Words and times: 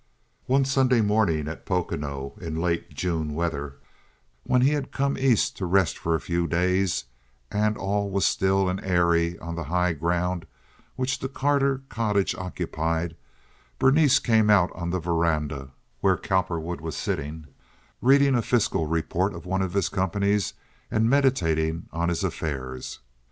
One 0.47 0.65
Sunday 0.65 1.01
morning 1.01 1.47
at 1.47 1.63
Pocono, 1.63 2.33
in 2.41 2.55
late 2.59 2.89
June 2.91 3.35
weather, 3.35 3.75
when 4.41 4.61
he 4.63 4.71
had 4.71 4.91
come 4.91 5.15
East 5.15 5.55
to 5.57 5.67
rest 5.67 5.95
for 5.95 6.15
a 6.15 6.19
few 6.19 6.47
days, 6.47 7.03
and 7.51 7.77
all 7.77 8.09
was 8.09 8.25
still 8.25 8.67
and 8.67 8.83
airy 8.83 9.37
on 9.37 9.53
the 9.53 9.65
high 9.65 9.93
ground 9.93 10.47
which 10.95 11.19
the 11.19 11.29
Carter 11.29 11.83
cottage 11.87 12.33
occupied, 12.33 13.15
Berenice 13.77 14.17
came 14.17 14.49
out 14.49 14.71
on 14.73 14.89
the 14.89 14.99
veranda 14.99 15.69
where 15.99 16.17
Cowperwood 16.17 16.81
was 16.81 16.97
sitting, 16.97 17.45
reading 18.01 18.33
a 18.33 18.41
fiscal 18.41 18.87
report 18.87 19.35
of 19.35 19.45
one 19.45 19.61
of 19.61 19.73
his 19.73 19.87
companies 19.87 20.55
and 20.89 21.11
meditating 21.11 21.85
on 21.91 22.09
his 22.09 22.23
affairs. 22.23 23.01